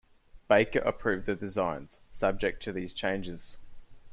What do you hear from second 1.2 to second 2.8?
the designs, subject to